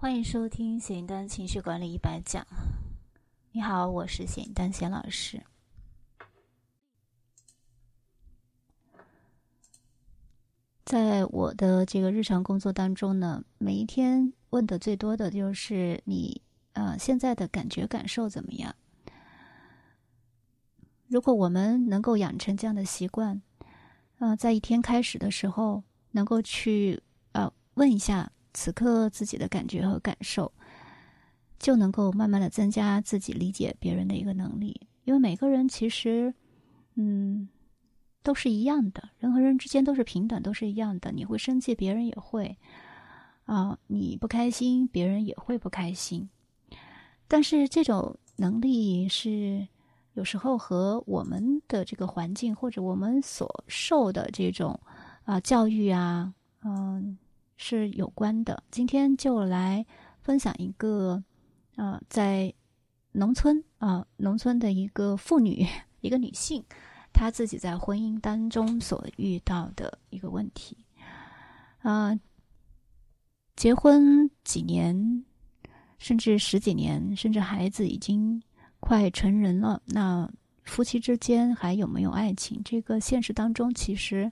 [0.00, 2.46] 欢迎收听咸丹情绪管理一百讲。
[3.50, 5.42] 你好，我是咸丹咸老师。
[10.84, 16.42] 在我的这个日常工作当中呢，每一天问的最多的就是你
[16.74, 18.76] 呃现在的感觉感受怎么样？
[21.08, 23.42] 如果我们能够养成这样的习惯，
[24.20, 27.02] 呃，在一天开始的时候，能够去
[27.32, 28.30] 呃问一下。
[28.52, 30.52] 此刻自己的感觉和感受，
[31.58, 34.88] 就能够慢慢的增加自己理解别人的一个能力。
[35.04, 36.34] 因为每个人其实，
[36.94, 37.48] 嗯，
[38.22, 41.10] 都是一样的，人和人之间都是平等，都是一样的。
[41.12, 42.56] 你会生气，别人也会；
[43.44, 46.28] 啊，你不开心，别人也会不开心。
[47.26, 49.66] 但是这种能力是
[50.14, 54.78] 有时候和我们的这个环境或者我们所受的这种
[55.24, 57.16] 啊教育啊，嗯。
[57.58, 58.62] 是有关的。
[58.70, 59.84] 今天就来
[60.22, 61.22] 分享一个，
[61.76, 62.54] 呃，在
[63.12, 65.66] 农村啊，农村的一个妇女，
[66.00, 66.64] 一个女性，
[67.12, 70.78] 她自己在婚姻当中所遇到的一个问题。
[71.80, 72.16] 啊，
[73.56, 75.24] 结婚几年，
[75.98, 78.40] 甚至十几年，甚至孩子已经
[78.78, 80.30] 快成人了，那
[80.62, 82.62] 夫妻之间还有没有爱情？
[82.64, 84.30] 这个现实当中其实。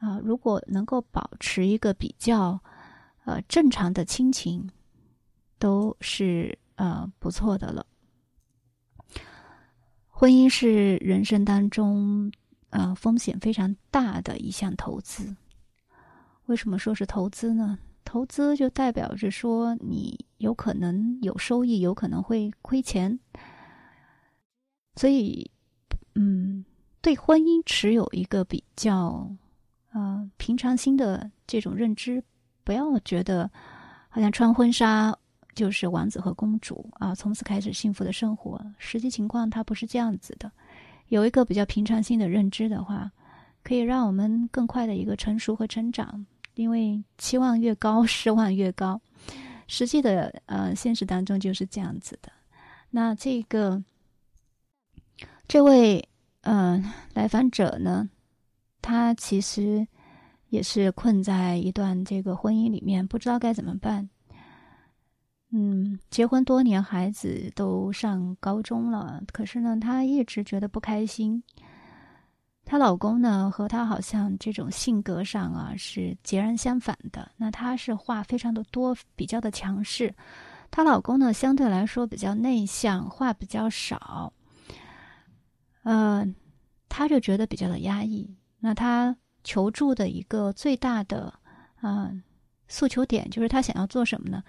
[0.00, 2.58] 啊，如果能够保持一个比较，
[3.26, 4.66] 呃，正常的亲情，
[5.58, 7.84] 都是呃不错的了。
[10.08, 12.32] 婚姻是人生当中
[12.70, 15.36] 呃风险非常大的一项投资。
[16.46, 17.78] 为什么说是投资呢？
[18.02, 23.20] 投资就代表着说你有可能有收益，有可能会亏钱。
[24.96, 25.50] 所以，
[26.14, 26.64] 嗯，
[27.02, 29.30] 对婚姻持有一个比较。
[29.92, 32.22] 呃，平常心的这种认知，
[32.64, 33.50] 不要觉得
[34.08, 35.16] 好像穿婚纱
[35.54, 38.64] 就是王子和公主啊，从此开始幸福的生活。
[38.78, 40.50] 实际情况它不是这样子的。
[41.08, 43.10] 有一个比较平常心的认知的话，
[43.64, 46.24] 可以让我们更快的一个成熟和成长。
[46.54, 49.00] 因为期望越高，失望越高。
[49.66, 52.30] 实际的呃，现实当中就是这样子的。
[52.90, 53.82] 那这个
[55.48, 56.08] 这位
[56.42, 56.82] 呃
[57.14, 58.08] 来访者呢？
[58.82, 59.86] 他其实
[60.48, 64.08] 也是困在一段这个婚姻里面，不知道该怎么办。
[65.52, 71.42] 嗯，结婚多年，孩子都上高中了，可是呢，她一直觉得不开心。
[72.64, 77.32] 她老公呢，和她好像这种性格上啊是截然相反的。
[77.36, 80.08] 那她是话非常的多，比较的强势；
[80.70, 84.32] 她老公呢，相对来说比较内向，话比较少。
[85.82, 86.32] 嗯，
[86.88, 88.32] 她就觉得比较的压抑。
[88.60, 91.32] 那她求助的一个最大的
[91.80, 92.12] 啊
[92.68, 94.42] 诉求点，就是她想要做什么呢？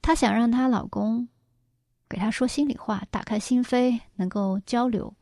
[0.00, 1.28] 她想让她老公
[2.08, 5.14] 给她说心里话，打开心扉，能够交流。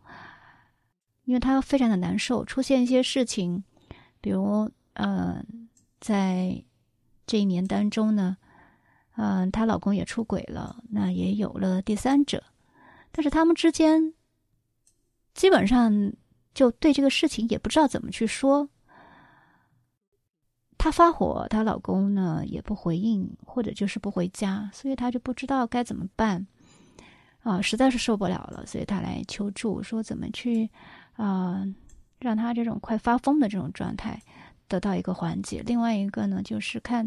[1.25, 3.65] 因为她非常的难受，出现一些事情，
[4.21, 5.45] 比如呃，
[6.01, 6.65] 在
[7.27, 8.37] 这一年当中呢，
[9.17, 12.45] 嗯，她老公也出轨了，那也有了第三者，
[13.11, 14.15] 但是他们之间
[15.35, 16.13] 基本上。
[16.57, 18.67] 就对这个事情也不知道怎么去说，
[20.79, 26.47] 她发火，她老公呢也不回应，或者就是不回家，所以她就不知道该怎么办，
[27.43, 30.71] 啊，实在是受不了了，所以她来求助，说怎么去
[31.13, 31.63] 啊，
[32.21, 34.19] 让她这种快发疯的这种状态
[34.67, 35.63] 得到一个缓解。
[35.67, 37.07] 另外一个呢，就是看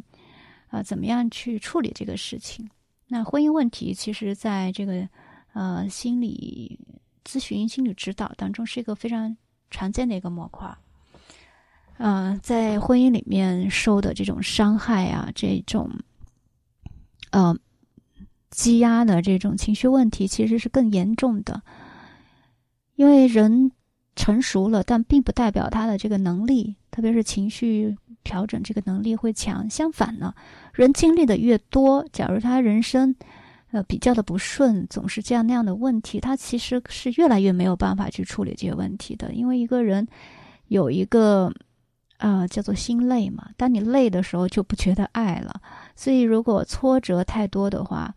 [0.67, 2.69] 啊怎么样去处理这个事情。
[3.07, 5.09] 那婚姻问题，其实在这个
[5.53, 6.79] 呃心理。
[7.25, 9.37] 咨询心理指导当中是一个非常
[9.69, 10.77] 常见的一个模块。
[11.97, 15.91] 嗯，在婚姻里面受的这种伤害啊，这种
[17.31, 17.57] 呃
[18.49, 21.61] 积压的这种情绪问题，其实是更严重的。
[22.95, 23.71] 因为人
[24.15, 29.69] 成熟了，但并不代表他的这个能力，特别是情绪调整这个能力会强。
[29.69, 30.33] 相反呢，
[30.73, 33.15] 人经历的越多，假如他人生。
[33.71, 39.31] 呃，比较的不顺，总是这样那样的问题，他其实是越来越没有办法去处理这些问题的。
[39.31, 40.07] 因为一个人
[40.69, 41.53] 有一个
[42.17, 45.61] 呃叫做心累嘛，当你累的时候就不觉得爱了。
[45.95, 48.11] 所以如果挫折太多的话，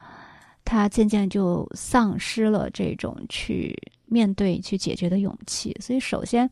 [0.65, 3.77] 他渐渐就丧失了这种去
[4.07, 5.77] 面对、去解决的勇气。
[5.81, 6.51] 所以首先，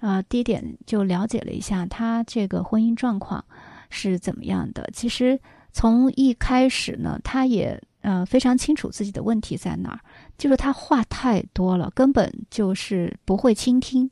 [0.00, 3.44] 啊，第一点就了解了一下他这个婚姻状况
[3.90, 4.90] 是怎么样的。
[4.92, 5.38] 其实
[5.70, 7.80] 从一开始呢，他也。
[8.02, 10.00] 呃，非常清楚自己的问题在哪儿，
[10.38, 14.10] 就是她话太多了，根本就是不会倾听。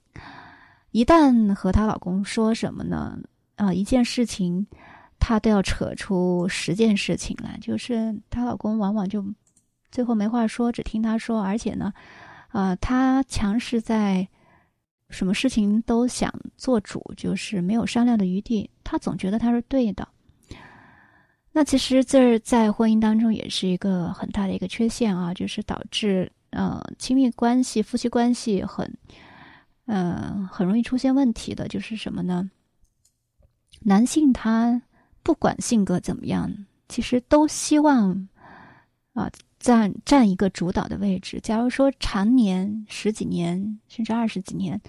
[0.90, 3.19] 一旦和她老公说什么呢？
[3.56, 4.67] 啊，一件事情，
[5.19, 9.25] 她都要扯出十件事情来，就是她老公往往就
[9.90, 11.93] 最后没话说，只听她说，而且呢，
[12.52, 14.29] 呃，她强势在
[15.11, 20.06] 什么事情都想做主，就是没有商量的余地，她总觉得她是对的。
[21.58, 28.96] 那其实这在婚姻当中也是一个很大的一个缺陷啊，就是导致呃亲密关系、夫妻关系很，
[29.87, 32.49] 呃很容易出现问题的，就是什么呢？
[33.81, 34.81] 男性他
[35.25, 36.49] 不管性格怎么样，
[36.88, 38.28] 其实都希望
[39.14, 39.28] 啊
[39.58, 41.40] 占占一个主导的位置。
[41.43, 44.81] 假如说常年十几年甚至二十几年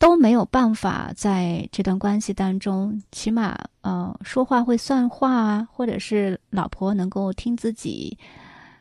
[0.00, 8.18] 都没有办法在这段关系当中，起码呃说话会算话啊，或者是老婆能够听自己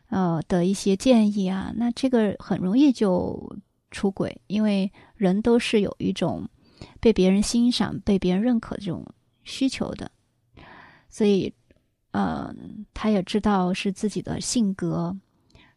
[0.07, 3.55] 呃的一些建议啊，那这个很容易就
[3.91, 6.49] 出轨，因为人都是有一种
[6.99, 9.05] 被别人欣赏、被别人认可这种。
[9.45, 10.11] 需求的，
[11.09, 11.51] 所以，
[12.11, 12.53] 呃，
[12.93, 15.17] 他也知道是自己的性格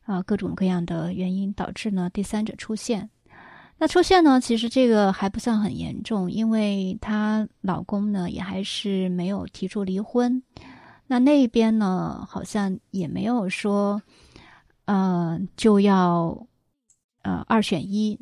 [0.05, 3.09] 啊，各种各样的原因导致呢第三者出现。
[3.82, 10.40] 那出现呢，其实这个还不算很严重，因为她老公呢也还是没有提出离婚。
[11.08, 14.00] 那那边呢，好像也没有说，
[14.84, 16.46] 呃，就要
[17.23, 18.17] 呃二选一。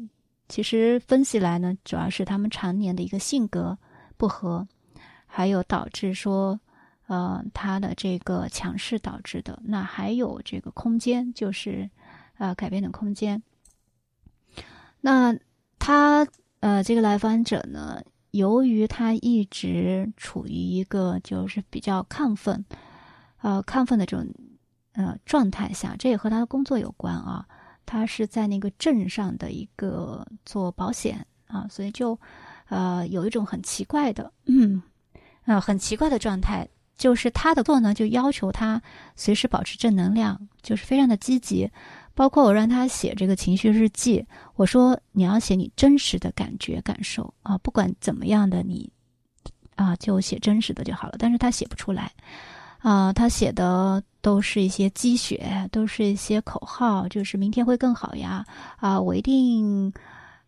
[0.49, 3.77] 其实分析来呢，主要是他们常年的一个性格
[4.17, 4.67] 不合。
[5.27, 6.59] 还有导致说，
[7.07, 11.91] 呃，他的这个强势导致的，那还有这个空间，就是
[12.39, 13.43] 呃改变的空间。
[15.03, 15.35] 那
[15.81, 16.25] 他
[16.61, 18.01] 呃这个来访者呢，
[18.31, 22.65] 由于他一直处于一个就是比较亢奋，
[23.43, 24.33] 呃亢奋的这种
[24.93, 27.45] 呃状态下，这也和他的工作有关啊。
[27.85, 32.17] 他是在那个镇上的一个做保险啊，所以就
[32.69, 34.81] 呃有一种很奇怪的嗯。
[35.47, 38.81] 呃，很奇怪的状态，就是他的做呢，就要求他
[39.17, 41.69] 随时保持正能量，就是非常的积极。
[42.15, 44.25] 包括我让他写这个情绪日记，
[44.57, 48.91] 我说你要写你真实的感觉感受啊，不管怎么样的你，
[49.77, 51.17] 啊，就写真实的就好了。
[51.19, 52.13] 但是他写不出来，
[52.79, 58.45] 啊，他写的都是一些积雪，都是一些口号，就是明天会更好呀，
[58.77, 59.93] 啊，我一定。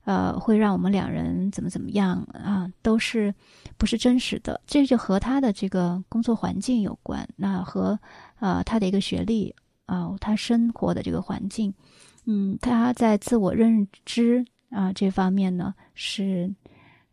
[0.04, 2.68] 呃，会让我们两人怎么怎么样啊？
[2.82, 3.32] 都是
[3.78, 4.60] 不是真实的？
[4.66, 7.24] 这就和他的这个工作环境有关。
[7.36, 7.96] 那和
[8.40, 9.54] 呃他的一个学历
[9.86, 11.72] 啊，他生活的这个环境，
[12.26, 16.54] 嗯，他在自我认知啊这方面呢是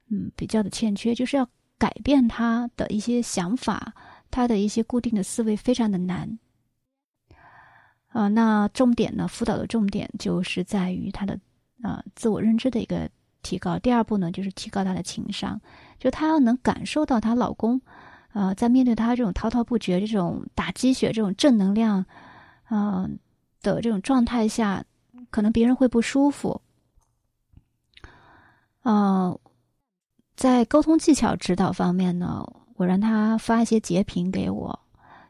[0.10, 3.94] 嗯比较的欠缺，就是要改变他的一些想法，
[4.32, 6.40] 他的一些固定的思维非常的难
[8.08, 8.28] 啊。
[8.28, 11.40] 那重点呢，辅导的重点就是在于他的。
[11.82, 13.10] 啊，自我认知的一个
[13.42, 13.80] 提高。
[13.80, 15.58] 第二步呢，就是提高他的情商，
[15.98, 17.80] 就她要能感受到她老公，
[18.34, 22.06] 呃，在面对她这种滔滔不绝、这种打鸡血、这种正能量，
[22.70, 23.20] 嗯
[23.62, 24.84] 的这种状态下，
[25.30, 26.62] 可能别人会不舒服。
[28.84, 29.38] 嗯，
[30.36, 32.46] 在沟通技巧指导方面呢，
[32.76, 34.80] 我让她发一些截屏给我，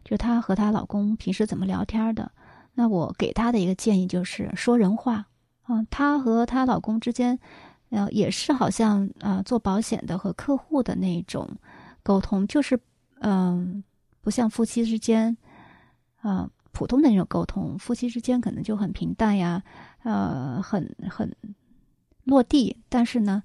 [0.03, 2.31] 就她和她老公平时怎么聊天的。
[2.73, 5.25] 那我给她的一个建议就是说人话。
[5.67, 7.39] 嗯，她和她老公之间，
[7.89, 11.49] 呃，也是好像呃做保险的和客户的那种
[12.03, 12.79] 沟通，就是
[13.19, 13.83] 嗯，
[14.21, 15.35] 不像夫妻之间，
[16.21, 19.63] 呃，普通的那种沟通，夫妻之间可能就很平淡呀，
[20.03, 21.35] 呃，很很
[22.23, 23.43] 落地，但是呢，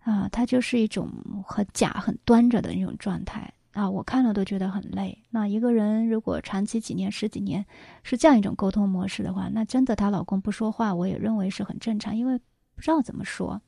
[0.00, 1.08] 啊，他就是一种
[1.46, 3.52] 很假、很端着的那种状态。
[3.72, 5.18] 啊，我看了都觉得很累。
[5.30, 7.66] 那一个人如果长期几年、十几年
[8.04, 12.38] 是这样一种沟通模式的话，那真的她老公不说话，我也认为是很正常，因为
[12.76, 13.60] 不知道怎么说。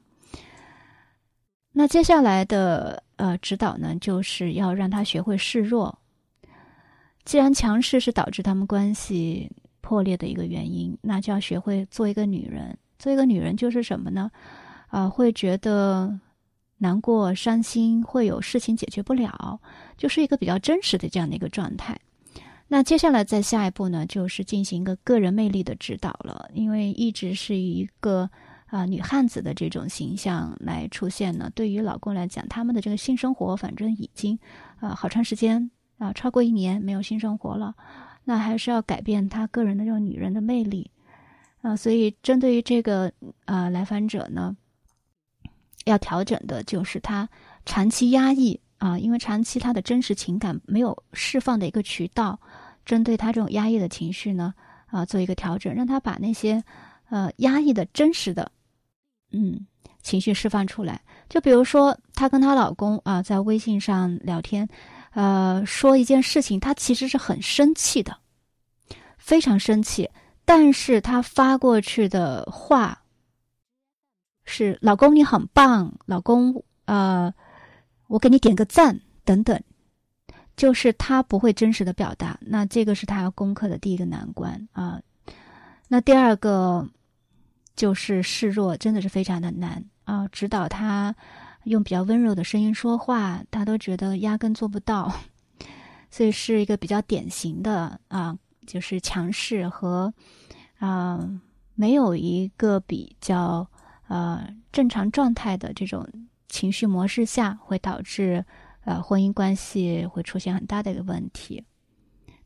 [1.72, 5.98] 那接下来的呃指导呢，就是要让他学会示弱。
[7.26, 9.50] 既然强势是导致他们关系
[9.82, 12.78] 破裂的一个原因，那就要学会做一个女人。
[12.98, 14.30] 做一个女人就是什么呢？
[14.88, 16.18] 啊，会觉得。
[16.78, 19.58] 难过、伤心，会有事情解决不了，
[19.96, 21.98] 就是一个比较真实的这样的一个状态。
[22.68, 26.50] 那接下来在下一步呢，就是进行一个个人魅力的指导了。
[26.52, 28.28] 因为一直是一个
[28.66, 34.38] 啊女汉子的这种形象来出现呢，对于老公来讲，他们的这个性生活反正已经
[34.78, 37.74] 啊好长时间啊超过一年没有性生活了，
[38.24, 40.90] 那还是要改变他个人的这种女人的魅力
[41.62, 41.76] 啊。
[41.76, 43.12] 所以针对于这个
[43.44, 44.56] 啊来访者呢。
[45.86, 47.28] 要调整的就是他
[47.64, 52.40] 长期压抑啊，因为长期他的真实情感没有释放的一个渠道，
[52.84, 54.52] 针对他这种压抑的情绪呢，
[54.86, 56.60] 啊，做一个调整，让他把那些
[57.08, 58.50] 呃压抑的真实的
[59.30, 59.64] 嗯
[60.02, 61.00] 情绪释放出来。
[61.28, 64.68] 就比如说，她跟她老公啊在微信上聊天，
[65.16, 68.18] 呃，说一件事情，他其实是很生气的，
[69.16, 70.10] 非常生气，
[70.44, 73.02] 但是他发过去的话
[74.44, 77.32] 是“老公你很棒”，老公呃，
[78.08, 79.58] 我给你点个赞等等，
[80.54, 82.38] 就是他不会真实的表达。
[82.42, 85.00] 那这个是他要攻克的第一个难关啊。
[85.88, 86.86] 那第二个
[87.74, 91.16] 就是示弱，真的是非常的难啊，指导他。
[91.66, 95.12] 用比较温柔的声音说话，他都觉得压根做不到，
[96.10, 100.14] 所以是一个比较典型的啊，就是强势和
[100.78, 101.28] 啊
[101.74, 103.68] 没有一个比较
[104.06, 106.08] 呃正常状态的这种
[106.48, 108.44] 情绪模式下，会导致
[108.84, 111.64] 呃婚姻关系会出现很大的一个问题。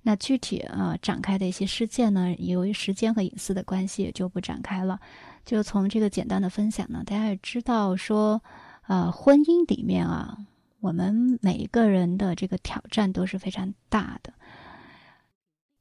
[0.01, 4.99] 那具体啊展开的一些事件呢，由于时间和隐私的关系，也就不展开了。
[5.45, 8.43] 就从这个简单的分享呢，大家也知道说。
[8.91, 10.37] 呃，婚姻里面啊，
[10.81, 14.33] 我们每一个人的这个挑战都是非常大的，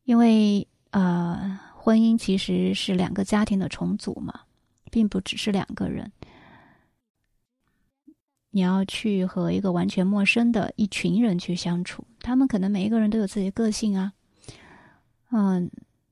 [0.04, 4.42] 因为呃，婚姻其实是两个家庭的重组嘛，
[4.92, 6.12] 并不只是两个人。
[8.52, 14.14] 你要去和一个完全陌生的一群人去相处，他们可能每一个人都有自己的个性啊，
[15.32, 15.68] 嗯，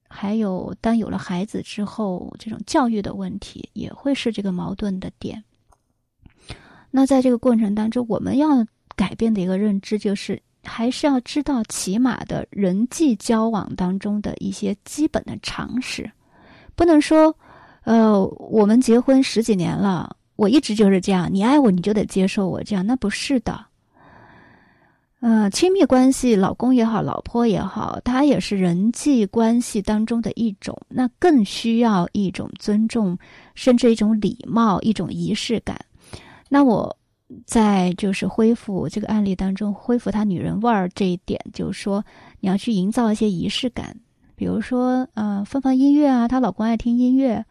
[0.09, 5.43] 还有当有了孩子之后，这种教育的问题也会是这个矛盾的点。
[6.89, 8.65] 那在这个过程当中，我们要
[8.95, 16.09] 改变的一个认知就是，还是要知道起码的人际交往当中的一些基本的常识，
[16.75, 17.35] 不能说，
[17.83, 23.65] 呃，我们结婚十几年了，我一直就是这样，你爱我你就得接受我这样，那不是的。
[25.19, 33.17] 呃，亲密关系，老公也好，老婆也好，它也是人际关系当中的一种，那更需要一种尊重，
[33.55, 35.75] 甚至一种礼貌，一种仪式感。
[36.49, 36.97] 那我
[37.45, 42.05] 在就是恢复这个案例当中，恢复他女人味儿这一点，就是说
[42.39, 43.97] 你要去营造一些仪式感，
[44.35, 47.45] 比如说，呃，放放音乐啊，她老公爱听音乐，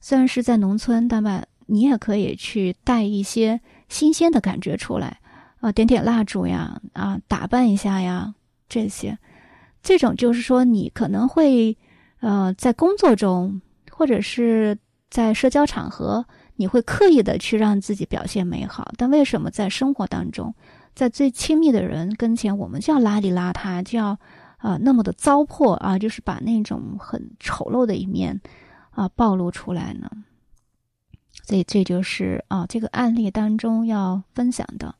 [0.00, 5.18] 虽然是在农村，但吧，你也可以去带一些新鲜的感觉出来，
[5.60, 8.34] 啊，点点蜡烛呀，啊，打扮一下呀，
[8.68, 9.18] 这些，
[9.82, 11.74] 这种就是说你可能会，
[12.20, 14.76] 呃，在工作中或者是
[15.08, 16.26] 在社交场合。
[16.60, 20.54] 你会刻意的去让自己表现美好，但为什么在生活当中，
[20.94, 24.18] 在最亲密的人跟前，我们就要邋里邋遢，就要
[24.58, 28.38] 啊那么的糟粕啊，就是把那种很丑陋的一面
[28.90, 30.10] 啊暴露出来呢？
[31.44, 34.94] 所以这就是啊这个案例当中要分享的。